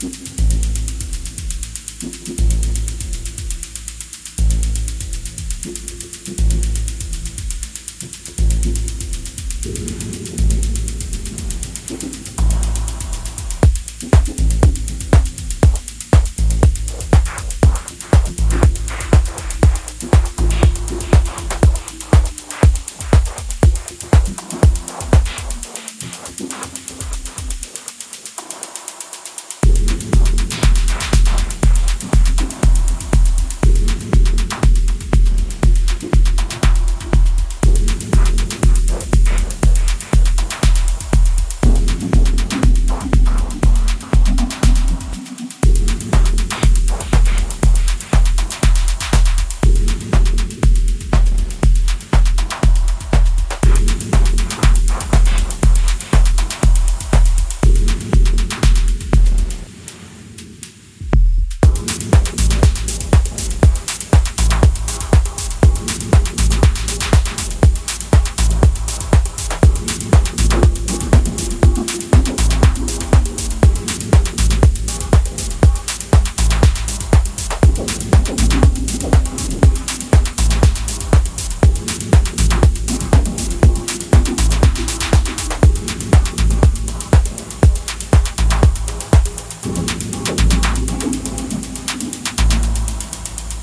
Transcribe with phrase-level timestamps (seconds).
[0.00, 0.18] Thank
[2.28, 2.63] you.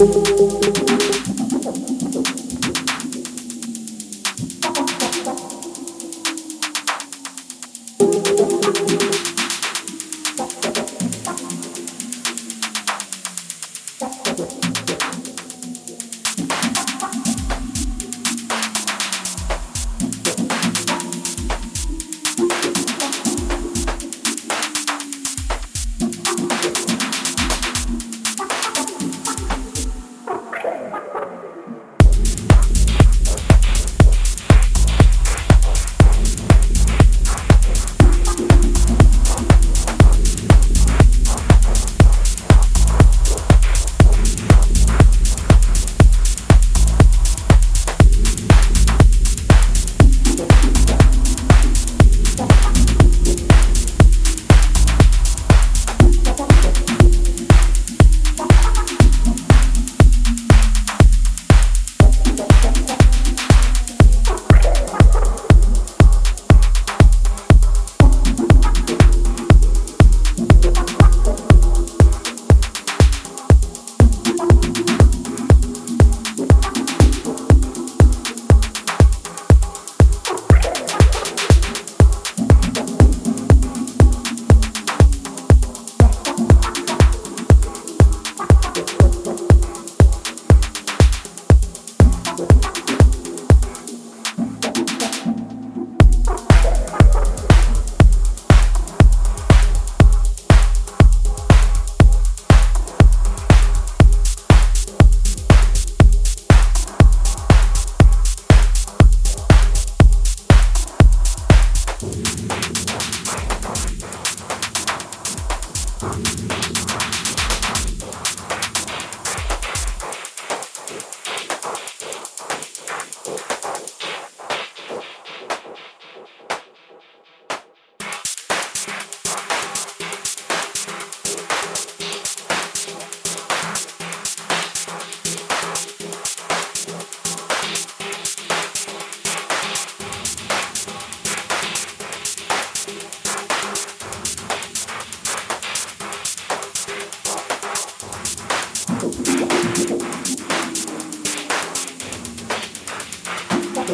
[0.01, 0.60] Música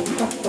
[0.02, 0.47] poquito.